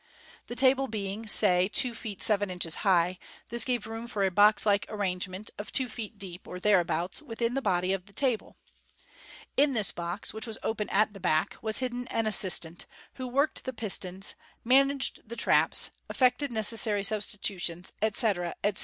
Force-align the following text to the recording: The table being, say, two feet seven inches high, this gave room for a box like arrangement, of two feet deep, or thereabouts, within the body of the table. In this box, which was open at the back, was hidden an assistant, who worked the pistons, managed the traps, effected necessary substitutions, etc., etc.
The 0.47 0.55
table 0.55 0.87
being, 0.87 1.27
say, 1.27 1.67
two 1.67 1.93
feet 1.93 2.23
seven 2.23 2.49
inches 2.49 2.77
high, 2.77 3.19
this 3.49 3.63
gave 3.63 3.85
room 3.85 4.07
for 4.07 4.23
a 4.25 4.31
box 4.31 4.65
like 4.65 4.87
arrangement, 4.89 5.51
of 5.59 5.71
two 5.71 5.87
feet 5.87 6.17
deep, 6.17 6.47
or 6.47 6.59
thereabouts, 6.59 7.21
within 7.21 7.53
the 7.53 7.61
body 7.61 7.93
of 7.93 8.07
the 8.07 8.13
table. 8.13 8.55
In 9.55 9.73
this 9.73 9.91
box, 9.91 10.33
which 10.33 10.47
was 10.47 10.57
open 10.63 10.89
at 10.89 11.13
the 11.13 11.19
back, 11.19 11.55
was 11.61 11.77
hidden 11.85 12.07
an 12.07 12.25
assistant, 12.25 12.87
who 13.13 13.27
worked 13.27 13.63
the 13.63 13.73
pistons, 13.73 14.33
managed 14.63 15.29
the 15.29 15.35
traps, 15.35 15.91
effected 16.09 16.51
necessary 16.51 17.03
substitutions, 17.03 17.91
etc., 18.01 18.55
etc. 18.63 18.79